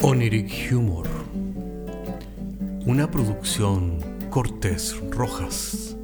Oniric 0.00 0.70
Humor. 0.72 1.08
Una 2.86 3.10
producción 3.10 3.98
Cortés 4.30 4.96
Rojas. 5.10 5.96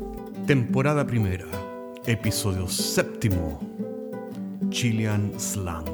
Temporada 0.49 1.07
primera. 1.07 1.47
Episodio 2.05 2.67
séptimo. 2.67 3.61
Chilean 4.71 5.39
Slang. 5.39 5.87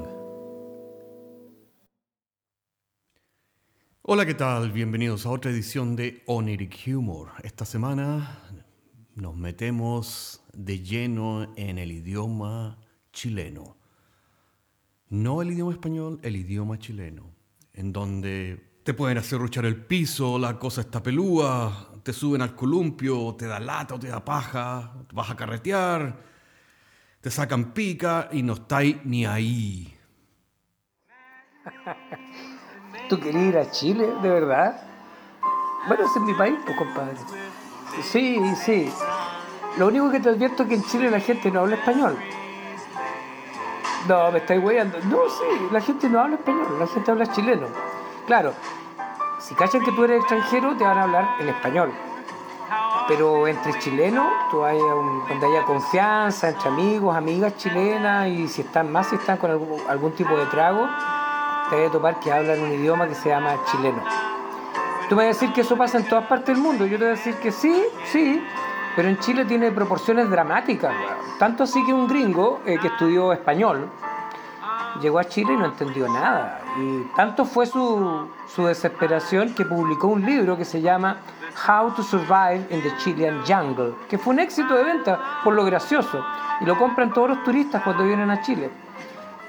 Hola, 4.01 4.25
¿qué 4.25 4.35
tal? 4.35 4.73
Bienvenidos 4.73 5.27
a 5.27 5.31
otra 5.31 5.51
edición 5.51 5.95
de 5.95 6.23
Oniric 6.25 6.83
Humor. 6.87 7.29
Esta 7.43 7.67
semana 7.67 8.41
nos 9.15 9.37
metemos 9.37 10.43
de 10.55 10.81
lleno 10.81 11.53
en 11.57 11.77
el 11.77 11.93
idioma 11.93 12.79
chileno. 13.13 13.77
No 15.11 15.43
el 15.43 15.51
idioma 15.53 15.73
español, 15.73 16.19
el 16.23 16.37
idioma 16.37 16.79
chileno 16.79 17.40
en 17.81 17.93
donde 17.95 18.63
te 18.85 18.93
pueden 18.93 19.17
hacer 19.17 19.39
ruchar 19.39 19.65
el 19.65 19.77
piso, 19.77 20.39
la 20.39 20.59
cosa 20.59 20.83
está 20.83 21.03
pelúa, 21.03 21.89
te 22.03 22.13
suben 22.13 22.43
al 22.43 22.55
columpio, 22.55 23.35
te 23.39 23.47
da 23.47 23.59
lata 23.59 23.95
o 23.95 23.99
te 23.99 24.09
da 24.09 24.23
paja, 24.23 24.93
vas 25.15 25.31
a 25.31 25.37
carretear, 25.37 26.15
te 27.23 27.31
sacan 27.31 27.73
pica 27.73 28.29
y 28.33 28.43
no 28.43 28.53
estáis 28.53 29.03
ni 29.05 29.25
ahí. 29.25 29.97
¿Tú 33.09 33.19
querías 33.19 33.45
ir 33.45 33.57
a 33.59 33.71
Chile, 33.71 34.07
de 34.23 34.29
verdad? 34.29 34.83
Bueno, 35.89 36.05
ese 36.05 36.19
es 36.19 36.25
mi 36.25 36.35
país, 36.35 36.59
pues, 36.67 36.77
compadre. 36.77 37.17
Sí, 38.03 38.39
sí. 38.57 38.93
Lo 39.79 39.87
único 39.87 40.11
que 40.11 40.21
te 40.21 40.29
advierto 40.29 40.65
es 40.65 40.69
que 40.69 40.75
en 40.75 40.85
Chile 40.85 41.11
la 41.11 41.21
gente 41.21 41.51
no 41.51 41.61
habla 41.61 41.77
español. 41.77 42.19
No, 44.09 44.33
me 44.33 44.39
estáis 44.39 44.63
weyando. 44.63 44.99
No, 45.05 45.29
sí, 45.29 45.69
la 45.71 45.81
gente 45.81 46.09
no 46.09 46.21
habla 46.21 46.37
español, 46.37 46.79
la 46.79 46.87
gente 46.87 47.11
habla 47.11 47.27
chileno. 47.27 47.67
Claro, 48.27 48.53
si 49.39 49.55
cachan 49.55 49.85
que 49.85 49.93
tú 49.93 50.05
eres 50.05 50.21
extranjero, 50.21 50.77
te 50.77 50.85
van 50.85 50.99
a 50.99 51.03
hablar 51.03 51.29
en 51.41 51.49
español. 51.49 51.93
Pero 53.09 53.49
entre 53.49 53.77
chilenos, 53.81 54.27
tú 54.51 54.65
hay 54.65 54.79
donde 54.79 55.47
haya 55.47 55.65
confianza, 55.65 56.49
entre 56.49 56.69
amigos, 56.69 57.17
amigas 57.17 57.57
chilenas, 57.57 58.29
y 58.29 58.47
si 58.49 58.63
están 58.63 58.93
más, 58.93 59.09
si 59.09 59.17
están 59.17 59.37
con 59.39 59.51
algún, 59.51 59.81
algún 59.89 60.13
tipo 60.13 60.37
de 60.37 60.47
trago, 60.47 60.89
te 61.69 61.77
vas 61.77 61.89
a 61.89 61.93
topar 61.93 62.21
que 62.21 62.33
hablan 62.33 62.61
un 62.61 62.73
idioma 62.73 63.09
que 63.09 63.15
se 63.15 63.31
llama 63.31 63.57
chileno. 63.71 64.03
Tú 65.09 65.17
me 65.17 65.27
vas 65.27 65.37
a 65.37 65.41
decir 65.41 65.53
que 65.53 65.63
eso 65.63 65.77
pasa 65.77 65.99
en 65.99 66.05
todas 66.05 66.27
partes 66.27 66.55
del 66.55 66.59
mundo. 66.59 66.87
Yo 66.87 66.97
te 66.97 67.05
voy 67.05 67.15
a 67.15 67.17
decir 67.17 67.35
que 67.37 67.51
sí, 67.51 67.85
sí, 68.13 68.41
pero 68.97 69.09
en 69.09 69.19
Chile 69.19 69.45
tiene 69.45 69.71
proporciones 69.71 70.29
dramáticas. 70.31 70.93
Tanto 71.39 71.65
así 71.65 71.85
que 71.85 71.93
un 71.93 72.07
gringo 72.07 72.61
eh, 72.67 72.79
que 72.81 72.89
estudió 72.89 73.33
español 73.33 73.89
llegó 75.01 75.19
a 75.19 75.25
Chile 75.25 75.53
y 75.55 75.57
no 75.57 75.67
entendió 75.67 76.09
nada. 76.09 76.61
Y 76.79 77.03
tanto 77.17 77.45
fue 77.45 77.67
su, 77.67 78.29
su 78.47 78.67
desesperación 78.67 79.55
que 79.55 79.65
publicó 79.65 80.09
un 80.09 80.25
libro 80.25 80.57
que 80.57 80.65
se 80.65 80.81
llama 80.81 81.19
How 81.67 81.93
to 81.95 82.03
Survive 82.03 82.67
in 82.71 82.83
the 82.83 82.93
Chilean 82.99 83.43
Jungle, 83.47 83.95
que 84.09 84.19
fue 84.19 84.35
un 84.35 84.41
éxito 84.41 84.75
de 84.75 84.85
venta 84.85 85.41
por 85.45 85.55
lo 85.55 85.65
gracioso. 85.65 86.25
Y 86.61 86.65
lo 86.65 86.77
compran 86.77 87.13
todos 87.13 87.31
los 87.31 87.45
turistas 87.45 87.83
cuando 87.83 88.05
vienen 88.05 88.31
a 88.31 88.43
Chile. 88.43 88.71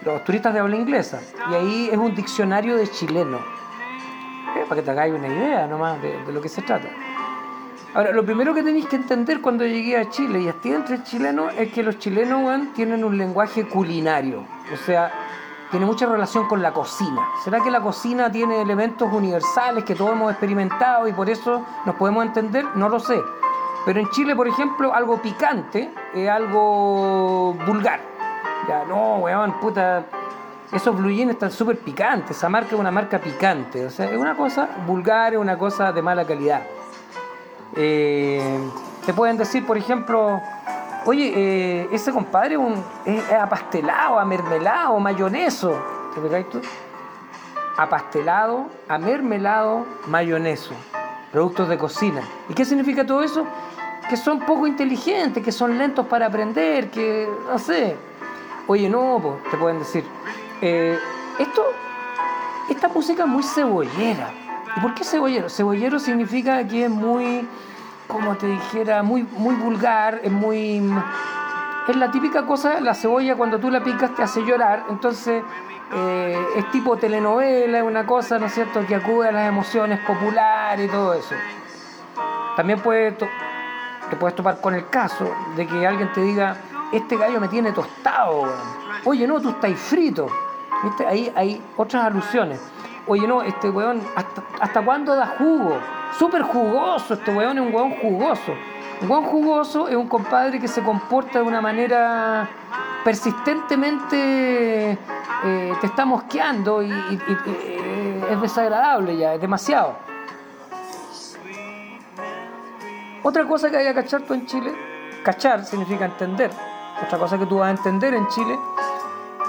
Los 0.06 0.24
turistas 0.24 0.54
de 0.54 0.60
habla 0.60 0.78
inglesa. 0.78 1.20
Y 1.50 1.54
ahí 1.54 1.90
es 1.92 1.98
un 1.98 2.16
diccionario 2.16 2.78
de 2.78 2.90
chileno. 2.90 3.38
Eh, 3.38 4.66
para 4.68 4.82
que 4.82 4.86
te 4.86 4.92
hagáis 4.92 5.14
una 5.14 5.28
idea 5.28 5.68
nomás 5.68 6.02
de, 6.02 6.24
de 6.24 6.34
lo 6.34 6.42
que 6.42 6.50
se 6.50 6.62
trata. 6.62 6.88
Ahora, 7.94 8.14
lo 8.14 8.24
primero 8.24 8.54
que 8.54 8.64
tenéis 8.64 8.86
que 8.86 8.96
entender 8.96 9.42
cuando 9.42 9.66
llegué 9.66 9.98
a 9.98 10.10
Chile 10.10 10.40
y 10.40 10.48
estoy 10.48 10.72
entre 10.72 11.04
chilenos 11.04 11.54
es 11.58 11.74
que 11.74 11.84
los 11.84 12.00
chilenos 12.00 12.72
tienen 12.74 13.04
un 13.04 13.18
lenguaje 13.18 13.68
culinario, 13.68 14.46
o 14.72 14.78
sea, 14.86 15.12
tiene 15.72 15.86
mucha 15.86 16.06
relación 16.06 16.48
con 16.48 16.62
la 16.62 16.72
cocina. 16.72 17.22
¿Será 17.44 17.60
que 17.60 17.70
la 17.70 17.82
cocina 17.82 18.32
tiene 18.32 18.62
elementos 18.62 19.12
universales 19.12 19.84
que 19.84 19.94
todos 19.94 20.14
hemos 20.14 20.32
experimentado 20.32 21.06
y 21.06 21.12
por 21.12 21.30
eso 21.30 21.66
nos 21.86 21.96
podemos 21.96 22.26
entender? 22.26 22.66
No 22.76 22.88
lo 22.88 22.98
sé. 22.98 23.22
Pero 23.86 24.00
en 24.00 24.10
Chile, 24.12 24.38
por 24.38 24.48
ejemplo, 24.48 24.94
algo 24.94 25.22
picante 25.22 25.92
es 26.14 26.30
algo 26.30 27.54
vulgar. 27.66 28.00
Ya, 28.70 28.86
no, 28.86 29.18
weón, 29.18 29.60
puta, 29.60 30.06
esos 30.72 30.96
blue 30.96 31.10
jeans 31.10 31.32
están 31.32 31.52
súper 31.52 31.78
picantes, 31.78 32.38
esa 32.38 32.48
marca 32.48 32.70
es 32.74 32.80
una 32.80 32.92
marca 32.92 33.20
picante, 33.20 33.86
o 33.86 33.90
sea, 33.90 34.06
es 34.06 34.18
una 34.18 34.38
cosa 34.38 34.70
vulgar, 34.88 35.34
es 35.34 35.40
una 35.40 35.58
cosa 35.58 35.92
de 35.92 36.02
mala 36.02 36.24
calidad. 36.24 36.62
Eh, 37.76 38.60
te 39.06 39.14
pueden 39.14 39.38
decir, 39.38 39.66
por 39.66 39.78
ejemplo, 39.78 40.42
oye, 41.06 41.34
eh, 41.36 41.90
ese 41.92 42.12
compadre 42.12 42.58
es, 43.06 43.32
apastelado, 43.32 44.20
amermelado, 44.20 45.00
mayoneso. 45.00 45.80
¿Te 46.14 46.22
pegáis 46.22 46.50
tú? 46.50 46.62
Apastelado, 47.78 48.66
amermelado, 48.88 49.86
mayoneso. 50.08 50.74
Productos 51.32 51.70
de 51.70 51.78
cocina. 51.78 52.22
¿Y 52.50 52.54
qué 52.54 52.66
significa 52.66 53.06
todo 53.06 53.24
eso? 53.24 53.46
Que 54.10 54.18
son 54.18 54.40
poco 54.42 54.68
inteligentes, 54.68 55.44
que 55.44 55.52
son 55.52 55.78
lentos 55.78 56.06
para 56.08 56.26
aprender, 56.26 56.92
que 56.92 57.30
no 57.48 57.58
sé. 57.58 57.96
Oye, 58.68 58.90
no, 58.90 59.38
te 59.50 59.58
pueden 59.58 59.80
decir. 59.80 60.04
Eh, 60.62 61.00
esto, 61.40 61.64
esta 62.70 62.90
música 62.90 63.24
es 63.24 63.30
muy 63.30 63.44
cebollera. 63.44 64.41
¿Y 64.76 64.80
por 64.80 64.94
qué 64.94 65.04
cebollero? 65.04 65.50
Cebollero 65.50 66.00
significa 66.00 66.68
que 66.68 66.86
es 66.86 66.90
muy, 66.90 67.48
como 68.08 68.36
te 68.38 68.48
dijera, 68.48 69.04
muy, 69.04 69.24
muy 69.24 69.56
vulgar, 69.56 70.22
es 70.24 70.32
muy... 70.32 70.82
Es 71.88 71.96
la 71.96 72.12
típica 72.12 72.46
cosa, 72.46 72.80
la 72.80 72.94
cebolla 72.94 73.36
cuando 73.36 73.60
tú 73.60 73.70
la 73.72 73.84
picas 73.84 74.16
te 74.16 74.22
hace 74.24 74.42
llorar, 74.46 74.86
entonces 74.90 75.44
eh, 75.94 76.46
es 76.56 76.72
tipo 76.72 76.96
telenovela, 76.96 77.80
es 77.80 77.84
una 77.84 78.06
cosa, 78.06 78.38
¿no 78.38 78.46
es 78.46 78.54
cierto?, 78.54 78.86
que 78.86 78.96
acude 78.96 79.30
a 79.30 79.32
las 79.32 79.50
emociones 79.50 80.00
populares 80.06 80.88
y 80.88 80.92
todo 80.92 81.16
eso. 81.16 81.36
También 82.56 82.80
puede 82.80 83.18
te 84.12 84.18
puedes 84.18 84.36
topar 84.36 84.60
con 84.60 84.76
el 84.76 84.90
caso 84.90 85.26
de 85.56 85.66
que 85.66 85.88
alguien 85.88 86.12
te 86.12 86.22
diga, 86.22 86.58
este 86.92 87.16
gallo 87.16 87.40
me 87.40 87.48
tiene 87.48 87.72
tostado, 87.72 88.44
oye, 89.06 89.26
no, 89.26 89.40
tú 89.40 89.50
estás 89.50 89.72
frito. 89.80 90.28
¿Viste? 90.84 91.06
Ahí 91.06 91.32
hay 91.36 91.62
otras 91.78 92.06
alusiones. 92.06 92.60
Oye, 93.12 93.28
no, 93.28 93.42
este 93.42 93.70
weón, 93.70 94.02
¿hasta, 94.16 94.42
hasta 94.62 94.86
cuándo 94.86 95.14
da 95.14 95.36
jugo? 95.38 95.78
Súper 96.18 96.44
jugoso, 96.44 97.16
este 97.16 97.30
weón 97.36 97.58
es 97.58 97.66
un 97.66 97.76
weón 97.76 97.92
jugoso. 97.98 98.54
Un 99.02 99.12
weón 99.12 99.26
jugoso 99.26 99.90
es 99.90 99.98
un 99.98 100.08
compadre 100.08 100.62
que 100.62 100.70
se 100.70 100.82
comporta 100.82 101.40
de 101.40 101.46
una 101.46 101.60
manera 101.60 102.48
persistentemente 103.04 104.92
eh, 104.92 105.74
te 105.82 105.88
está 105.88 106.06
mosqueando 106.06 106.82
y, 106.82 106.90
eh, 106.90 108.28
es 108.32 108.42
desagradable 108.42 109.18
ya, 109.18 109.34
es 109.34 109.42
demasiado. 109.42 109.98
Otra 113.24 113.46
cosa 113.46 113.70
que 113.70 113.76
hay 113.76 113.88
que 113.88 113.94
cachar 113.94 114.22
tú 114.22 114.34
en 114.36 114.46
Chile, 114.46 114.72
cachar 115.22 115.66
significa 115.66 116.06
entender. 116.06 116.50
Otra 117.06 117.18
cosa 117.18 117.38
que 117.38 117.46
tú 117.46 117.58
vas 117.58 117.68
a 117.68 117.72
entender 117.72 118.14
en 118.14 118.26
Chile. 118.30 118.58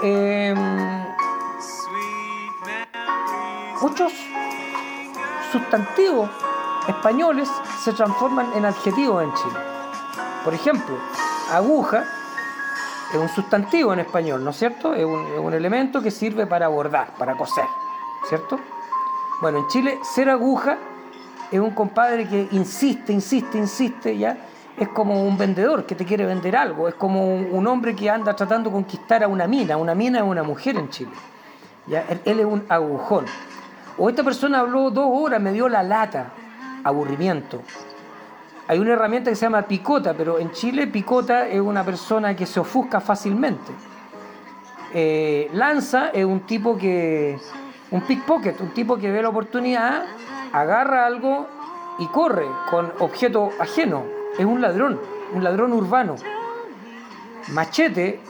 Eh, 0.03 0.53
muchos 3.83 4.13
sustantivos 5.51 6.29
españoles 6.87 7.49
se 7.83 7.91
transforman 7.91 8.53
en 8.55 8.63
adjetivos 8.63 9.21
en 9.21 9.33
Chile. 9.33 9.59
Por 10.45 10.53
ejemplo, 10.53 10.97
aguja 11.51 12.05
es 13.13 13.19
un 13.19 13.27
sustantivo 13.27 13.91
en 13.91 13.99
español, 13.99 14.41
¿no 14.41 14.51
es 14.51 14.57
cierto? 14.57 14.93
Es 14.93 15.03
un, 15.03 15.53
elemento 15.53 16.01
que 16.01 16.11
sirve 16.11 16.47
para 16.47 16.69
bordar, 16.69 17.13
para 17.15 17.35
coser, 17.35 17.65
¿cierto? 18.29 18.57
Bueno, 19.41 19.59
en 19.59 19.67
Chile 19.67 19.99
ser 20.01 20.29
aguja 20.29 20.77
es 21.51 21.59
un 21.59 21.71
compadre 21.71 22.25
que 22.25 22.47
insiste, 22.51 23.11
insiste, 23.11 23.57
insiste, 23.57 24.17
¿ya? 24.17 24.37
Es 24.77 24.87
como 24.87 25.21
un 25.21 25.37
vendedor 25.37 25.85
que 25.85 25.93
te 25.93 26.05
quiere 26.05 26.25
vender 26.25 26.55
algo, 26.55 26.87
es 26.87 26.95
como 26.95 27.35
un, 27.35 27.67
hombre 27.67 27.93
que 27.93 28.09
anda 28.09 28.33
tratando 28.33 28.69
de 28.69 28.75
conquistar 28.75 29.23
a 29.23 29.27
una 29.27 29.45
mina, 29.45 29.75
una 29.75 29.93
mina 29.93 30.19
es 30.19 30.25
una 30.25 30.41
mujer 30.41 30.77
en 30.77 30.89
Chile. 30.89 31.11
¿ya? 31.85 32.05
él 32.23 32.39
es 32.39 32.45
un 32.45 32.65
agujón. 32.69 33.25
O 33.97 34.09
esta 34.09 34.23
persona 34.23 34.59
habló 34.59 34.89
dos 34.89 35.07
horas, 35.09 35.41
me 35.41 35.51
dio 35.51 35.69
la 35.69 35.83
lata, 35.83 36.31
aburrimiento. 36.83 37.61
Hay 38.67 38.79
una 38.79 38.93
herramienta 38.93 39.29
que 39.29 39.35
se 39.35 39.45
llama 39.45 39.63
picota, 39.63 40.13
pero 40.13 40.39
en 40.39 40.51
Chile 40.51 40.87
picota 40.87 41.47
es 41.47 41.59
una 41.59 41.83
persona 41.83 42.35
que 42.35 42.45
se 42.45 42.59
ofusca 42.59 43.01
fácilmente. 43.01 43.71
Eh, 44.93 45.49
lanza 45.53 46.09
es 46.09 46.25
un 46.25 46.41
tipo 46.41 46.77
que, 46.77 47.37
un 47.91 48.01
pickpocket, 48.01 48.61
un 48.61 48.73
tipo 48.73 48.97
que 48.97 49.11
ve 49.11 49.21
la 49.21 49.29
oportunidad, 49.29 50.05
agarra 50.53 51.05
algo 51.05 51.47
y 51.99 52.07
corre 52.07 52.45
con 52.69 52.91
objeto 52.99 53.51
ajeno. 53.59 54.05
Es 54.37 54.45
un 54.45 54.61
ladrón, 54.61 54.99
un 55.33 55.43
ladrón 55.43 55.73
urbano. 55.73 56.15
Machete 57.49 58.21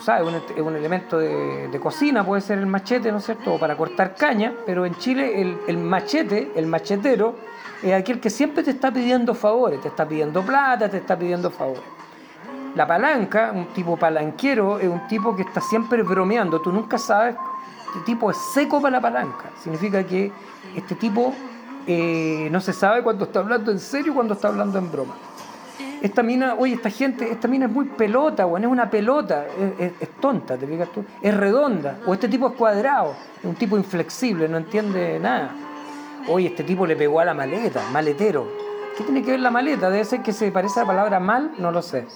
es 0.00 0.60
un 0.60 0.76
elemento 0.76 1.18
de, 1.18 1.78
cocina, 1.80 2.24
puede 2.24 2.40
ser 2.40 2.58
el 2.58 2.66
machete, 2.66 3.10
¿no 3.12 3.18
es 3.18 3.24
cierto?, 3.24 3.54
o 3.54 3.58
para 3.58 3.76
cortar 3.76 4.14
caña, 4.14 4.52
pero 4.66 4.86
en 4.86 4.94
Chile 4.96 5.40
el, 5.66 5.78
machete, 5.78 6.52
el 6.56 6.66
machetero, 6.66 7.36
es 7.82 7.92
aquel 7.92 8.20
que 8.20 8.30
siempre 8.30 8.62
te 8.62 8.70
está 8.70 8.92
pidiendo 8.92 9.34
favores, 9.34 9.80
te 9.80 9.88
está 9.88 10.06
pidiendo 10.06 10.42
plata, 10.42 10.88
te 10.88 10.98
está 10.98 11.16
pidiendo 11.18 11.50
favores. 11.50 11.84
La 12.74 12.86
palanca, 12.86 13.52
un 13.54 13.66
tipo 13.66 13.96
palanquero, 13.96 14.78
es 14.78 14.88
un 14.88 15.06
tipo 15.08 15.34
que 15.34 15.42
está 15.42 15.60
siempre 15.60 16.02
bromeando, 16.02 16.60
tú 16.60 16.72
nunca 16.72 16.98
sabes 16.98 17.36
este 17.88 18.00
tipo 18.00 18.30
es 18.30 18.36
seco 18.36 18.80
para 18.80 18.96
la 18.96 19.00
palanca. 19.00 19.50
Significa 19.62 20.04
que 20.04 20.30
este 20.76 20.94
tipo 20.94 21.32
eh, 21.86 22.48
no 22.50 22.60
se 22.60 22.72
sabe 22.72 23.02
cuando 23.02 23.24
está 23.24 23.40
hablando 23.40 23.72
en 23.72 23.78
serio 23.78 24.12
o 24.12 24.14
cuando 24.14 24.34
está 24.34 24.48
hablando 24.48 24.78
en 24.78 24.92
broma. 24.92 25.14
Esta 26.00 26.22
mina, 26.22 26.54
oye, 26.58 26.74
esta 26.74 26.90
gente, 26.90 27.30
esta 27.30 27.48
mina 27.48 27.66
es 27.66 27.72
muy 27.72 27.86
pelota, 27.86 28.44
bueno, 28.44 28.68
es 28.68 28.72
una 28.72 28.88
pelota, 28.88 29.46
es, 29.78 29.92
tonta, 30.20 30.56
¿te 30.56 30.66
fijas 30.66 30.88
tú? 30.92 31.04
Es 31.22 31.36
redonda, 31.36 31.98
o 32.06 32.14
este 32.14 32.28
tipo 32.28 32.48
es 32.48 32.54
cuadrado, 32.54 33.14
es 33.38 33.44
un 33.44 33.54
tipo 33.54 33.76
inflexible, 33.76 34.48
no 34.48 34.58
entiende 34.58 35.18
nada. 35.18 35.50
Oye, 36.28 36.48
este 36.48 36.62
tipo 36.62 36.86
le 36.86 36.94
pegó 36.94 37.20
a 37.20 37.24
la 37.24 37.34
maleta, 37.34 37.82
maletero. 37.92 38.46
¿Qué 38.96 39.04
tiene 39.04 39.22
que 39.22 39.32
ver 39.32 39.40
la 39.40 39.50
maleta? 39.50 39.90
Debe 39.90 40.04
ser 40.04 40.22
que 40.22 40.32
se 40.32 40.50
parece 40.50 40.80
a 40.80 40.82
la 40.82 40.88
palabra 40.88 41.20
mal, 41.20 41.52
no 41.58 41.70
lo 41.70 41.82
sé. 41.82 42.06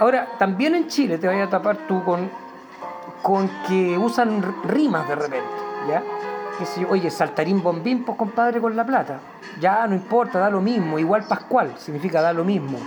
Ahora, 0.00 0.28
también 0.38 0.74
en 0.74 0.86
Chile 0.86 1.18
te 1.18 1.26
vaya 1.26 1.44
a 1.44 1.50
tapar 1.50 1.76
tú 1.88 2.04
con, 2.04 2.30
con 3.22 3.50
que 3.66 3.98
usan 3.98 4.42
rimas 4.64 5.08
de 5.08 5.14
repente, 5.14 5.48
¿ya? 5.88 6.02
Oye, 6.88 7.10
saltarín 7.10 7.62
bombín, 7.62 8.04
pues 8.04 8.16
compadre 8.16 8.60
con 8.60 8.74
la 8.76 8.84
plata. 8.84 9.20
Ya, 9.60 9.86
no 9.86 9.94
importa, 9.94 10.38
da 10.38 10.50
lo 10.50 10.60
mismo. 10.60 10.98
Igual 10.98 11.24
Pascual, 11.24 11.74
significa 11.78 12.20
da 12.20 12.32
lo 12.32 12.44
mismo. 12.44 12.78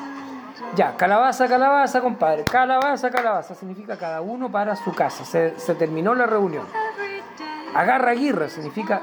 Ya, 0.75 0.95
calabaza, 0.95 1.47
calabaza, 1.47 2.01
compadre. 2.01 2.43
Calabaza, 2.43 3.09
calabaza, 3.09 3.55
significa 3.55 3.97
cada 3.97 4.21
uno 4.21 4.49
para 4.51 4.75
su 4.75 4.93
casa. 4.93 5.25
Se, 5.25 5.59
se 5.59 5.75
terminó 5.75 6.13
la 6.15 6.25
reunión. 6.25 6.65
Agarra 7.75 8.11
aguirre, 8.11 8.49
significa 8.49 9.01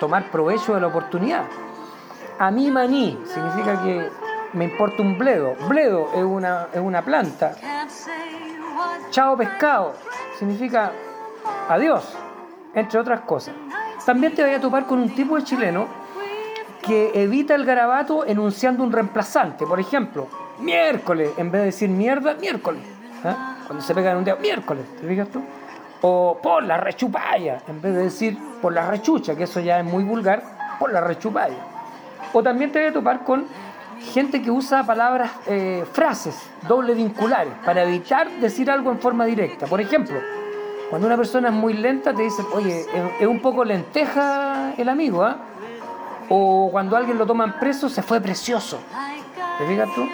tomar 0.00 0.30
provecho 0.30 0.74
de 0.74 0.80
la 0.80 0.86
oportunidad. 0.86 1.44
A 2.38 2.50
mí 2.50 2.70
maní, 2.70 3.18
significa 3.26 3.82
que 3.82 4.10
me 4.52 4.64
importa 4.64 5.02
un 5.02 5.18
bledo. 5.18 5.54
Bledo 5.68 6.08
es 6.14 6.24
una, 6.24 6.68
es 6.72 6.80
una 6.80 7.02
planta. 7.02 7.54
Chao 9.10 9.36
pescado 9.36 9.92
significa 10.38 10.90
adiós, 11.68 12.16
entre 12.74 12.98
otras 12.98 13.20
cosas. 13.20 13.54
También 14.04 14.34
te 14.34 14.42
voy 14.42 14.54
a 14.54 14.60
topar 14.60 14.86
con 14.86 14.98
un 14.98 15.10
tipo 15.10 15.36
de 15.36 15.44
chileno 15.44 15.86
que 16.82 17.12
evita 17.14 17.54
el 17.54 17.64
garabato 17.64 18.26
enunciando 18.26 18.82
un 18.82 18.90
reemplazante. 18.90 19.64
Por 19.64 19.78
ejemplo, 19.78 20.26
miércoles, 20.58 21.30
en 21.36 21.50
vez 21.50 21.60
de 21.60 21.66
decir 21.66 21.88
mierda, 21.88 22.34
miércoles. 22.34 22.82
¿eh? 23.24 23.34
Cuando 23.66 23.84
se 23.84 23.94
pegan 23.94 24.16
un 24.16 24.24
día, 24.24 24.34
miércoles, 24.36 24.84
¿te 25.00 25.06
fijas 25.06 25.28
tú? 25.28 25.40
O 26.00 26.38
por 26.42 26.64
la 26.64 26.78
rechupalla, 26.78 27.58
en 27.68 27.80
vez 27.80 27.94
de 27.94 28.02
decir 28.02 28.36
por 28.60 28.72
la 28.72 28.90
rechucha, 28.90 29.36
que 29.36 29.44
eso 29.44 29.60
ya 29.60 29.78
es 29.78 29.84
muy 29.84 30.02
vulgar, 30.02 30.42
por 30.80 30.92
la 30.92 31.00
rechupalla. 31.00 31.54
O 32.32 32.42
también 32.42 32.72
te 32.72 32.80
voy 32.80 32.88
a 32.88 32.92
topar 32.92 33.22
con 33.22 33.46
gente 34.12 34.42
que 34.42 34.50
usa 34.50 34.82
palabras, 34.84 35.30
eh, 35.46 35.84
frases 35.92 36.36
doble 36.66 36.94
vinculares 36.94 37.52
para 37.64 37.84
evitar 37.84 38.28
decir 38.40 38.68
algo 38.68 38.90
en 38.90 38.98
forma 38.98 39.24
directa. 39.26 39.66
Por 39.66 39.80
ejemplo, 39.80 40.18
cuando 40.92 41.06
una 41.06 41.16
persona 41.16 41.48
es 41.48 41.54
muy 41.54 41.72
lenta 41.72 42.12
te 42.12 42.20
dice, 42.20 42.42
oye, 42.52 42.84
es 43.18 43.26
un 43.26 43.40
poco 43.40 43.64
lenteja 43.64 44.74
el 44.76 44.90
amigo, 44.90 45.24
¿ah? 45.24 45.38
O 46.28 46.68
cuando 46.70 46.98
alguien 46.98 47.16
lo 47.16 47.24
toman 47.24 47.58
preso, 47.58 47.88
se 47.88 48.02
fue 48.02 48.20
precioso. 48.20 48.78
¿Te 49.56 49.66
fijas 49.66 49.88
tú? 49.94 50.06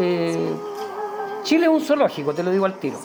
Eh, 0.00 0.52
Chile 1.44 1.66
es 1.66 1.70
un 1.70 1.80
zoológico, 1.80 2.34
te 2.34 2.42
lo 2.42 2.50
digo 2.50 2.66
al 2.66 2.74
tiro. 2.80 2.98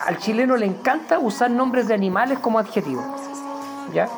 Al 0.00 0.18
chileno 0.18 0.56
le 0.56 0.66
encanta 0.66 1.20
usar 1.20 1.48
nombres 1.48 1.86
de 1.86 1.94
animales 1.94 2.40
como 2.40 2.58
adjetivos. 2.58 3.04
¿Ya? 3.94 4.08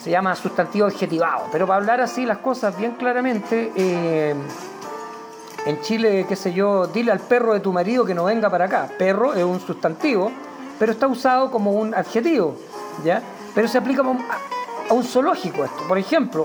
se 0.00 0.10
llama 0.10 0.34
sustantivo 0.34 0.88
adjetivado. 0.88 1.44
Pero 1.52 1.64
para 1.64 1.76
hablar 1.76 2.00
así 2.00 2.26
las 2.26 2.38
cosas 2.38 2.76
bien 2.76 2.96
claramente, 2.98 3.70
eh, 3.76 4.34
en 5.64 5.80
Chile, 5.82 6.26
qué 6.28 6.34
sé 6.34 6.52
yo, 6.52 6.88
dile 6.88 7.12
al 7.12 7.20
perro 7.20 7.54
de 7.54 7.60
tu 7.60 7.72
marido 7.72 8.04
que 8.04 8.16
no 8.16 8.24
venga 8.24 8.50
para 8.50 8.64
acá. 8.64 8.88
Perro 8.98 9.32
es 9.34 9.44
un 9.44 9.60
sustantivo, 9.60 10.32
pero 10.82 10.90
está 10.90 11.06
usado 11.06 11.48
como 11.48 11.70
un 11.70 11.94
adjetivo, 11.94 12.56
¿ya? 13.04 13.22
Pero 13.54 13.68
se 13.68 13.78
aplica 13.78 14.02
a 14.02 14.92
un 14.92 15.04
zoológico 15.04 15.64
esto. 15.64 15.84
Por 15.86 15.96
ejemplo, 15.96 16.44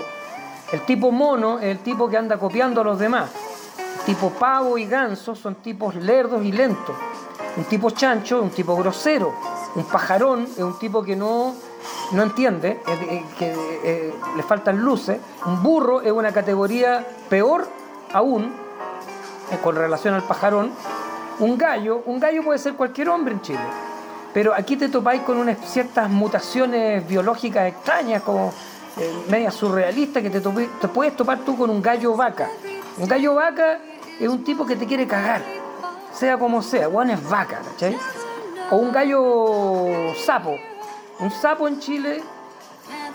el 0.72 0.82
tipo 0.82 1.12
mono 1.12 1.58
es 1.58 1.66
el 1.66 1.80
tipo 1.80 2.08
que 2.08 2.18
anda 2.18 2.38
copiando 2.38 2.82
a 2.82 2.84
los 2.84 3.00
demás. 3.00 3.32
El 3.98 4.06
tipo 4.06 4.30
pavo 4.30 4.78
y 4.78 4.86
ganso 4.86 5.34
son 5.34 5.56
tipos 5.56 5.96
lerdos 5.96 6.46
y 6.46 6.52
lentos. 6.52 6.96
Un 7.56 7.64
tipo 7.64 7.90
chancho 7.90 8.38
es 8.38 8.44
un 8.44 8.52
tipo 8.52 8.78
grosero. 8.78 9.34
Un 9.74 9.86
pajarón 9.86 10.44
es 10.44 10.60
un 10.60 10.78
tipo 10.78 11.02
que 11.02 11.16
no 11.16 11.56
no 12.12 12.22
entiende, 12.22 12.80
que 13.40 13.56
eh, 13.84 14.14
le 14.36 14.44
faltan 14.44 14.78
luces. 14.78 15.20
Un 15.48 15.64
burro 15.64 16.02
es 16.02 16.12
una 16.12 16.32
categoría 16.32 17.04
peor 17.28 17.68
aún 18.14 18.54
eh, 19.52 19.58
con 19.64 19.76
relación 19.76 20.14
al 20.14 20.28
pajarón. 20.28 20.70
Un 21.40 21.58
gallo, 21.58 22.04
un 22.06 22.20
gallo 22.20 22.44
puede 22.44 22.60
ser 22.60 22.76
cualquier 22.76 23.10
hombre 23.10 23.34
en 23.34 23.42
Chile. 23.42 23.87
Pero 24.34 24.54
aquí 24.54 24.76
te 24.76 24.90
topáis 24.90 25.22
con 25.22 25.38
unas 25.38 25.58
ciertas 25.70 26.10
mutaciones 26.10 27.08
biológicas 27.08 27.68
extrañas, 27.68 28.22
como 28.22 28.54
eh, 28.98 29.14
media 29.30 29.52
surrealistas, 29.52 30.22
que 30.22 30.30
te, 30.30 30.42
te 30.42 30.88
puedes 30.88 31.16
topar 31.16 31.40
tú 31.40 31.58
con 31.58 31.70
un 31.70 31.82
gallo 31.82 32.16
vaca. 32.16 32.50
Un 32.98 33.08
gallo 33.08 33.36
vaca 33.36 33.80
es 34.20 34.28
un 34.28 34.44
tipo 34.44 34.66
que 34.66 34.76
te 34.76 34.86
quiere 34.86 35.08
cagar, 35.08 35.42
sea 36.14 36.38
como 36.38 36.62
sea, 36.62 36.90
Juan 36.90 37.12
es 37.12 37.30
vaca, 37.30 37.62
¿cachai? 37.64 37.98
O 38.72 38.78
un 38.78 38.92
gallo 38.92 40.14
sapo, 40.26 40.56
un 41.20 41.32
sapo 41.32 41.68
en 41.68 41.80
Chile 41.80 42.24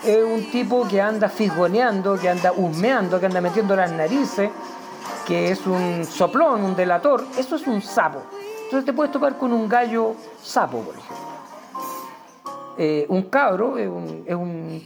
es 0.05 0.23
un 0.23 0.51
tipo 0.51 0.87
que 0.87 1.01
anda 1.01 1.29
fisgoneando, 1.29 2.17
que 2.17 2.29
anda 2.29 2.51
husmeando, 2.51 3.19
que 3.19 3.25
anda 3.25 3.39
metiendo 3.39 3.75
las 3.75 3.91
narices, 3.91 4.49
que 5.25 5.51
es 5.51 5.65
un 5.65 6.05
soplón, 6.05 6.63
un 6.63 6.75
delator. 6.75 7.25
Eso 7.37 7.55
es 7.55 7.65
un 7.67 7.81
sapo. 7.81 8.23
Entonces 8.73 8.87
te 8.87 8.93
puedes 8.93 9.11
topar 9.11 9.37
con 9.37 9.53
un 9.53 9.69
gallo 9.69 10.15
sapo, 10.41 10.79
por 10.79 10.95
ejemplo. 10.95 11.15
Eh, 12.75 13.05
un 13.07 13.21
cabro 13.29 13.77
es, 13.77 13.87
un, 13.87 14.83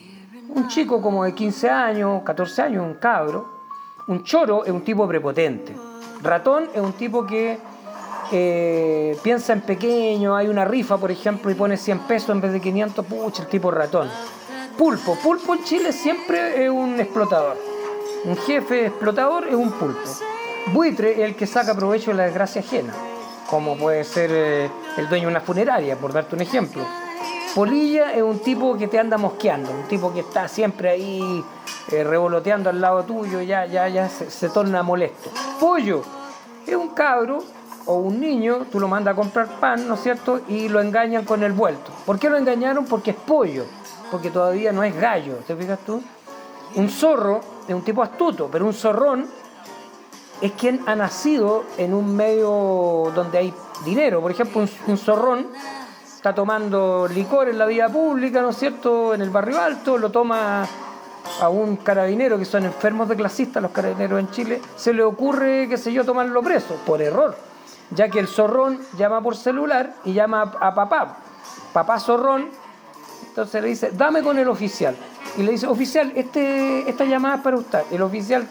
un, 0.49 0.67
chico 0.67 1.01
como 1.01 1.23
de 1.23 1.33
15 1.33 1.69
años, 1.69 2.21
14 2.25 2.63
años, 2.63 2.85
un 2.85 2.95
cabro. 2.95 3.47
Un 4.09 4.25
choro 4.25 4.65
es 4.65 4.71
un 4.71 4.81
tipo 4.81 5.07
prepotente. 5.07 5.73
Ratón 6.21 6.65
es 6.73 6.81
un 6.81 6.91
tipo 6.91 7.25
que 7.25 7.59
eh, 8.33 9.17
piensa 9.23 9.53
en 9.53 9.61
pequeño, 9.61 10.35
hay 10.35 10.49
una 10.49 10.65
rifa, 10.65 10.97
por 10.97 11.09
ejemplo, 11.09 11.49
y 11.49 11.55
pone 11.55 11.77
100 11.77 11.99
pesos 11.99 12.31
en 12.31 12.41
vez 12.41 12.51
de 12.51 12.59
500, 12.59 13.05
pucha, 13.05 13.43
el 13.43 13.47
tipo 13.47 13.71
ratón. 13.71 14.09
Pulpo, 14.77 15.15
pulpo 15.15 15.53
en 15.53 15.63
Chile 15.63 15.93
siempre 15.93 16.65
es 16.65 16.69
un 16.69 16.99
explotador. 16.99 17.55
Un 18.25 18.35
jefe 18.35 18.87
explotador 18.87 19.47
es 19.47 19.55
un 19.55 19.71
pulpo. 19.71 20.09
Buitre 20.73 21.13
es 21.13 21.19
el 21.19 21.37
que 21.37 21.47
saca 21.47 21.73
provecho 21.73 22.11
de 22.11 22.17
la 22.17 22.23
desgracia 22.23 22.59
ajena, 22.59 22.93
como 23.49 23.77
puede 23.77 24.03
ser 24.03 24.29
eh, 24.31 24.69
el 24.97 25.09
dueño 25.09 25.27
de 25.27 25.31
una 25.31 25.41
funeraria, 25.41 25.95
por 25.95 26.13
darte 26.13 26.35
un 26.35 26.41
ejemplo. 26.41 26.83
Polilla 27.55 28.13
es 28.13 28.21
un 28.21 28.39
tipo 28.39 28.77
que 28.77 28.87
te 28.87 28.99
anda 28.99 29.17
mosqueando, 29.17 29.71
un 29.71 29.87
tipo 29.87 30.13
que 30.13 30.19
está 30.19 30.47
siempre 30.47 30.89
ahí 30.89 31.43
eh, 31.91 32.03
revoloteando 32.03 32.69
al 32.69 32.79
lado 32.79 33.03
tuyo, 33.03 33.41
ya, 33.41 33.65
ya, 33.65 33.87
ya 33.87 34.09
se, 34.09 34.29
se 34.29 34.49
torna 34.49 34.83
molesto. 34.83 35.31
Pollo 35.59 36.03
es 36.67 36.75
un 36.75 36.89
cabro 36.89 37.43
o 37.85 37.95
un 37.95 38.19
niño, 38.19 38.65
tú 38.71 38.79
lo 38.79 38.87
mandas 38.87 39.13
a 39.13 39.15
comprar 39.15 39.47
pan, 39.59 39.87
¿no 39.87 39.95
es 39.95 40.01
cierto? 40.01 40.41
Y 40.47 40.67
lo 40.69 40.81
engañan 40.81 41.23
con 41.23 41.41
el 41.41 41.53
vuelto. 41.53 41.91
¿Por 42.05 42.19
qué 42.19 42.29
lo 42.29 42.37
engañaron? 42.37 42.85
Porque 42.85 43.11
es 43.11 43.17
pollo, 43.17 43.65
porque 44.11 44.29
todavía 44.29 44.71
no 44.71 44.83
es 44.83 44.95
gallo, 44.95 45.37
¿te 45.47 45.55
fijas 45.55 45.79
tú? 45.85 46.03
Un 46.75 46.89
zorro 46.89 47.39
es 47.67 47.73
un 47.73 47.81
tipo 47.81 48.03
astuto, 48.03 48.49
pero 48.51 48.65
un 48.65 48.73
zorrón 48.73 49.27
es 50.41 50.51
quien 50.53 50.81
ha 50.85 50.95
nacido 50.95 51.65
en 51.77 51.93
un 51.93 52.15
medio 52.15 53.11
donde 53.15 53.37
hay 53.37 53.53
dinero. 53.83 54.21
Por 54.21 54.31
ejemplo, 54.31 54.65
un, 54.87 54.97
zorrón 54.97 55.47
está 56.05 56.33
tomando 56.33 57.07
licor 57.07 57.49
en 57.49 57.57
la 57.57 57.65
vía 57.65 57.89
pública, 57.89 58.41
¿no 58.41 58.49
es 58.49 58.57
cierto? 58.57 59.13
En 59.13 59.21
el 59.21 59.29
barrio 59.29 59.59
alto, 59.59 59.97
lo 59.97 60.11
toma 60.11 60.67
a 61.41 61.49
un 61.49 61.77
carabinero 61.77 62.37
que 62.37 62.45
son 62.45 62.65
enfermos 62.65 63.09
de 63.09 63.15
clasistas, 63.15 63.61
los 63.61 63.71
carabineros 63.71 64.19
en 64.19 64.31
Chile, 64.31 64.61
se 64.75 64.93
le 64.93 65.03
ocurre, 65.03 65.67
qué 65.67 65.77
sé 65.77 65.91
yo, 65.91 66.05
tomarlo 66.05 66.41
preso, 66.41 66.75
por 66.85 67.01
error 67.01 67.47
ya 67.91 68.09
que 68.09 68.19
el 68.19 68.27
zorrón 68.27 68.79
llama 68.97 69.21
por 69.21 69.35
celular 69.35 69.95
y 70.03 70.13
llama 70.13 70.53
a, 70.59 70.73
papá, 70.75 71.17
papá 71.73 71.99
zorrón, 71.99 72.49
entonces 73.27 73.61
le 73.61 73.69
dice, 73.69 73.91
dame 73.91 74.21
con 74.23 74.37
el 74.37 74.47
oficial. 74.47 74.95
Y 75.37 75.43
le 75.43 75.51
dice, 75.51 75.67
oficial, 75.67 76.11
este, 76.15 76.89
esta 76.89 77.05
llamada 77.05 77.35
es 77.35 77.41
para 77.41 77.57
usted. 77.57 77.79
El 77.91 78.01
oficial 78.01 78.47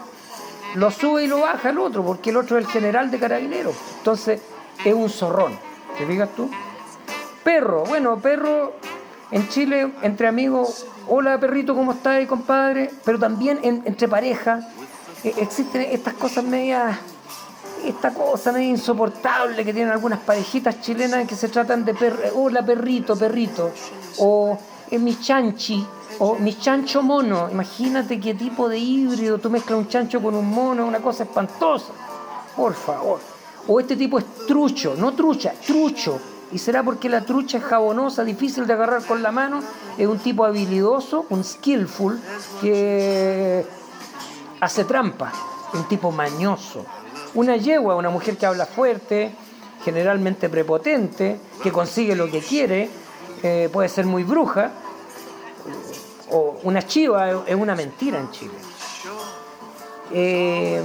lo 0.75 0.91
sube 0.91 1.25
y 1.25 1.27
lo 1.27 1.41
baja 1.41 1.71
el 1.71 1.79
otro, 1.79 2.05
porque 2.05 2.31
el 2.31 2.37
otro 2.37 2.59
es 2.59 2.67
el 2.67 2.71
general 2.71 3.11
de 3.11 3.19
carabineros. 3.19 3.75
Entonces 3.99 4.41
es 4.85 4.95
un 4.95 5.09
zorrón. 5.09 5.59
¿Te 5.99 6.07
fijas 6.07 6.29
tú? 6.35 6.51
Perro, 7.43 7.85
bueno, 7.85 8.19
perro 8.19 8.75
en 9.31 9.49
Chile, 9.49 9.93
entre 10.03 10.29
amigos, 10.29 10.87
hola 11.09 11.39
perrito, 11.39 11.75
¿cómo 11.75 11.93
estás, 11.93 12.27
compadre? 12.27 12.91
Pero 13.05 13.19
también 13.19 13.61
entre 13.63 14.09
parejas 14.09 14.65
eh, 15.25 15.35
existen 15.39 15.83
estas 15.83 16.15
cosas 16.15 16.45
medias 16.45 16.99
esta 17.85 18.13
cosa 18.13 18.53
medio 18.53 18.69
insoportable 18.69 19.65
que 19.65 19.73
tienen 19.73 19.93
algunas 19.93 20.19
parejitas 20.21 20.81
chilenas 20.81 21.27
que 21.27 21.37
se 21.37 21.49
tratan 21.49 21.85
de 21.85 21.95
perro, 21.95 22.19
hola 22.35 22.65
perrito, 22.65 23.17
perrito, 23.17 23.71
o 24.19 24.59
es 24.91 25.01
mi 25.01 25.19
chanchi, 25.19 25.87
o 26.19 26.35
mi 26.37 26.59
chancho 26.59 27.03
mono. 27.03 27.49
Imagínate 27.51 28.21
qué 28.21 28.35
tipo 28.35 28.69
de 28.69 28.79
híbrido, 28.79 29.39
tú 29.39 29.51
mezclas 29.51 29.79
un 29.79 29.89
chancho 29.89 30.23
con 30.23 30.35
un 30.35 30.49
mono, 30.49 30.87
una 30.87 31.01
cosa 31.01 31.25
espantosa. 31.25 31.93
Por 32.57 32.75
favor. 32.75 33.21
O 33.69 33.81
este 33.81 33.97
tipo 33.97 34.19
es 34.19 34.25
trucho, 34.47 34.95
no 34.97 35.13
trucha, 35.13 35.53
trucho. 35.67 36.19
Y 36.53 36.59
será 36.59 36.83
porque 36.83 37.09
la 37.09 37.23
trucha 37.23 37.59
es 37.59 37.65
jabonosa, 37.65 38.25
difícil 38.25 38.67
de 38.67 38.73
agarrar 38.73 39.05
con 39.05 39.23
la 39.23 39.33
mano, 39.33 39.61
es 39.99 40.07
un 40.07 40.19
tipo 40.19 40.45
habilidoso, 40.45 41.27
un 41.31 41.43
skillful, 41.43 42.21
que 42.61 43.67
hace 44.61 44.85
trampa, 44.85 45.33
un 45.75 45.89
tipo 45.89 46.13
mañoso. 46.13 46.85
Una 47.35 47.57
yegua, 47.57 47.97
una 47.97 48.11
mujer 48.11 48.37
que 48.37 48.47
habla 48.47 48.65
fuerte, 48.65 49.35
generalmente 49.85 50.49
prepotente, 50.49 51.41
que 51.63 51.73
consigue 51.73 52.15
lo 52.15 52.31
que 52.31 52.41
quiere, 52.41 52.89
eh, 53.43 53.69
puede 53.73 53.89
ser 53.89 54.07
muy 54.07 54.23
bruja, 54.23 54.71
una 56.67 56.83
chiva 56.83 57.45
es 57.47 57.55
una 57.55 57.77
mentira 57.77 58.19
en 58.19 58.31
Chile. 58.33 58.55
Eh, 60.13 60.83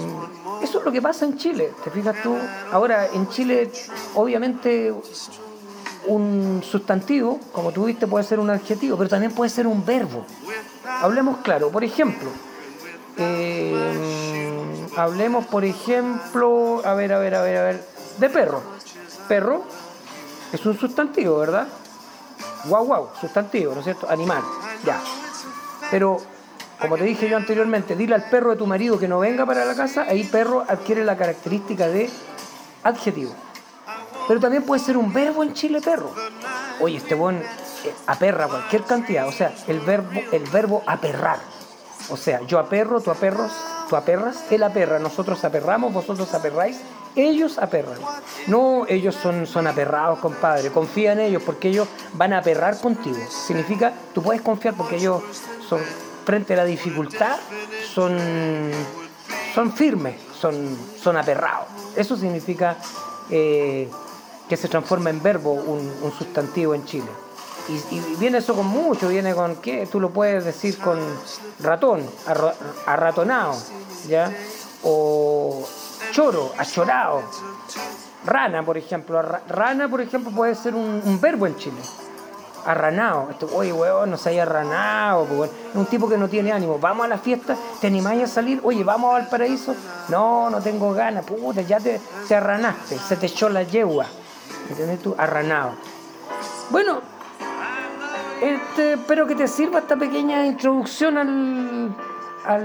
eso 0.62 0.78
es 0.80 0.86
lo 0.86 0.92
que 0.92 1.02
pasa 1.02 1.26
en 1.26 1.38
Chile, 1.38 1.74
¿te 1.84 1.90
fijas 1.90 2.22
tú? 2.22 2.38
Ahora, 2.72 3.08
en 3.08 3.28
Chile, 3.30 3.72
obviamente, 4.14 4.94
un 6.06 6.62
sustantivo, 6.64 7.40
como 7.52 7.72
tú 7.72 7.86
viste, 7.86 8.06
puede 8.06 8.24
ser 8.24 8.40
un 8.40 8.52
adjetivo, 8.52 8.96
pero 8.96 9.10
también 9.10 9.32
puede 9.32 9.50
ser 9.50 9.66
un 9.66 9.84
verbo. 9.84 10.24
Hablemos 11.02 11.38
claro, 11.40 11.70
por 11.70 11.84
ejemplo, 11.84 12.30
eh, 13.18 14.88
hablemos, 14.96 15.48
por 15.48 15.66
ejemplo, 15.66 16.82
a 16.86 16.94
ver, 16.94 17.14
a 17.14 17.18
ver, 17.18 17.34
a 17.36 17.42
ver, 17.42 17.58
a 17.58 17.64
ver, 17.64 17.88
de 18.20 18.30
perro. 18.30 18.62
Perro 19.28 19.64
es 20.54 20.64
un 20.64 20.78
sustantivo, 20.78 21.40
¿verdad? 21.40 21.68
Guau, 22.66 22.86
guau, 22.86 23.10
sustantivo, 23.20 23.74
¿no 23.74 23.80
es 23.80 23.86
cierto? 23.86 24.08
Animal, 24.08 24.44
ya. 24.86 25.02
Pero, 25.92 26.18
como 26.80 26.98
te 26.98 27.04
dije 27.04 27.30
yo 27.30 27.38
anteriormente, 27.38 27.96
dile 27.96 28.16
al 28.16 28.30
perro 28.30 28.52
de 28.52 28.56
tu 28.56 28.66
marido 28.66 28.98
que 28.98 29.08
no 29.08 29.20
venga 29.20 29.46
para 29.46 29.66
la 29.66 29.76
casa, 29.76 30.06
ahí 30.08 30.24
perro 30.24 30.66
adquiere 30.68 31.04
la 31.04 31.18
característica 31.18 31.88
de 31.88 32.10
adjetivo. 32.84 33.34
Pero 34.28 34.40
también 34.40 34.64
puede 34.64 34.82
ser 34.82 34.98
un 34.98 35.12
verbo 35.12 35.44
en 35.44 35.54
Chile 35.54 35.82
perro. 35.82 36.12
Oye, 36.80 36.98
este 36.98 37.16
buen 37.16 37.38
eh, 37.38 37.94
aperra 38.08 38.48
cualquier 38.48 38.84
cantidad. 38.84 39.28
O 39.28 39.32
sea, 39.32 39.54
el 39.68 39.80
verbo, 39.82 40.10
el 40.32 40.44
verbo 40.50 40.84
aperrar. 40.86 41.40
O 42.10 42.18
sea, 42.18 42.42
yo 42.48 42.60
aperro, 42.60 43.02
tú 43.02 43.12
aperros, 43.12 43.52
tú 43.90 43.96
aperras, 43.96 44.46
él 44.52 44.64
aperra, 44.64 45.00
nosotros 45.00 45.44
aperramos, 45.44 45.94
vosotros 45.94 46.34
aperráis, 46.34 46.80
ellos 47.16 47.58
aperran. 47.58 47.98
No, 48.48 48.86
ellos 48.88 49.16
son, 49.16 49.46
son 49.46 49.68
aperrados, 49.68 50.20
compadre. 50.20 50.72
Confía 50.72 51.14
en 51.14 51.20
ellos 51.20 51.44
porque 51.46 51.70
ellos 51.70 51.88
van 52.14 52.34
a 52.34 52.40
aperrar 52.40 52.80
contigo. 52.80 53.18
Significa, 53.30 53.94
tú 54.14 54.22
puedes 54.22 54.42
confiar 54.42 54.76
porque 54.76 54.98
ellos 54.98 55.22
frente 56.26 56.54
a 56.54 56.58
la 56.58 56.66
dificultad, 56.66 57.38
son, 57.94 58.18
son 59.54 59.74
firmes, 59.74 60.16
son, 60.40 60.78
son 61.02 61.18
aperrados. 61.18 61.68
Eso 61.96 62.16
significa 62.16 62.78
eh, 63.30 63.90
que 64.48 64.58
se 64.58 64.68
transforma 64.68 65.10
en 65.10 65.22
verbo 65.22 65.54
un, 65.54 66.12
sustantivo 66.18 66.76
en 66.76 66.86
Chile. 66.86 67.10
Y, 67.70 68.00
viene 68.18 68.40
eso 68.40 68.56
con 68.56 68.66
mucho, 68.66 69.08
viene 69.08 69.34
con 69.34 69.56
qué, 69.58 69.88
tú 69.90 70.00
lo 70.00 70.10
puedes 70.10 70.44
decir 70.44 70.78
con 70.78 71.00
ratón, 71.60 72.04
arratonado, 72.86 73.56
¿ya? 74.08 74.34
O 74.84 75.66
choro, 76.12 76.54
achorado. 76.58 77.22
Rana, 78.26 78.64
por 78.64 78.78
ejemplo. 78.78 79.22
Rana, 79.22 79.90
por 79.90 80.02
ejemplo, 80.02 80.32
puede 80.32 80.56
ser 80.56 80.76
un, 80.76 81.20
verbo 81.22 81.48
en 81.48 81.56
Chile. 81.56 81.82
Arranado. 82.66 83.28
Este, 83.32 83.46
oye, 83.46 83.74
weón, 83.74 84.12
no 84.12 84.18
se 84.18 84.30
haya 84.30 84.44
arranado. 84.44 85.26
Pues, 85.26 85.52
un 85.74 85.86
tipo 85.86 86.08
que 86.08 86.18
no 86.18 86.28
tiene 86.28 86.52
ánimo. 86.52 86.80
Vamos 86.80 87.06
a 87.06 87.10
la 87.10 87.18
fiesta, 87.18 87.56
¿te 87.80 87.88
animáis 87.88 88.24
a 88.24 88.28
salir? 88.28 88.60
Oye, 88.64 88.84
vamos 88.84 89.16
al 89.16 89.28
paraíso. 89.28 89.76
No, 90.10 90.50
no 90.50 90.62
tengo 90.62 90.94
ganas. 90.94 91.26
Puta, 91.26 91.62
ya 91.62 91.80
te, 91.80 92.00
te 92.28 92.36
arranaste. 92.36 92.98
Se 92.98 93.16
te 93.16 93.28
echó 93.28 93.50
la 93.50 93.64
yegua. 93.64 94.06
¿Entiendes 94.70 95.02
tú? 95.02 95.16
Arranado. 95.18 95.72
Bueno, 96.70 97.02
este, 98.42 98.94
espero 98.94 99.28
que 99.28 99.36
te 99.36 99.48
sirva 99.48 99.80
esta 99.80 99.96
pequeña 99.98 100.46
introducción 100.48 101.18
al, 101.18 101.96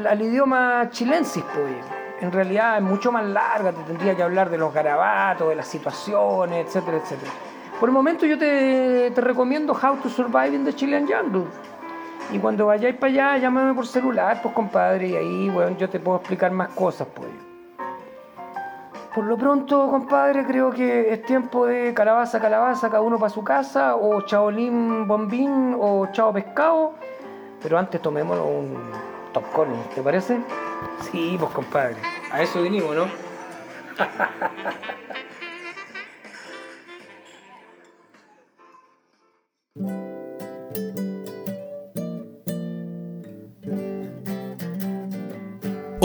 al, 0.07 0.23
idioma 0.23 0.89
chilensis, 0.91 1.45
pues. 1.53 1.85
En 2.21 2.33
realidad 2.33 2.79
es 2.79 2.83
mucho 2.83 3.13
más 3.13 3.27
larga, 3.27 3.73
te 3.73 3.83
tendría 3.83 4.17
que 4.17 4.23
hablar 4.23 4.49
de 4.49 4.57
los 4.57 4.73
garabatos, 4.73 5.51
de 5.51 5.55
las 5.55 5.69
situaciones, 5.69 6.67
etcétera, 6.67 6.97
etcétera. 6.97 7.31
Por 7.79 7.91
el 7.91 7.93
momento 7.93 8.25
yo 8.25 8.39
te, 8.39 9.11
te 9.11 9.21
recomiendo 9.21 9.75
How 9.75 9.97
to 9.97 10.09
Survive 10.09 10.55
in 10.55 10.65
the 10.65 10.75
Chilean 10.75 11.07
Jungle. 11.07 11.45
Y 12.33 12.39
cuando 12.39 12.67
vayáis 12.67 12.97
para 12.97 13.13
allá, 13.13 13.39
llámame 13.39 13.75
por 13.75 13.87
celular, 13.87 14.41
pues 14.43 14.55
compadre, 14.55 15.09
y 15.09 15.17
ahí, 15.17 15.51
bueno, 15.51 15.77
yo 15.77 15.89
te 15.89 16.01
puedo 16.01 16.17
explicar 16.19 16.51
más 16.51 16.71
cosas, 16.71 17.07
pues. 17.15 17.29
Por 19.15 19.25
lo 19.25 19.37
pronto, 19.37 19.89
compadre, 19.91 20.45
creo 20.45 20.71
que 20.71 21.13
es 21.13 21.23
tiempo 21.23 21.67
de 21.67 21.95
calabaza, 21.95 22.41
calabaza, 22.41 22.89
cada 22.89 23.03
uno 23.03 23.19
para 23.19 23.31
su 23.31 23.45
casa, 23.45 23.95
o 23.95 24.23
chaolín 24.23 25.07
bombín, 25.07 25.77
o 25.79 26.09
chao 26.13 26.33
pescado. 26.33 26.95
Pero 27.63 27.79
antes 27.79 28.01
tomémonos 28.01 28.47
un 28.47 28.77
top 29.33 29.45
¿te 29.95 30.03
parece? 30.03 30.39
Sí, 31.11 31.37
pues 31.39 31.51
compadre, 31.53 31.97
a 32.33 32.43
eso 32.43 32.63
vinimos, 32.63 32.97
¿no? 32.97 33.05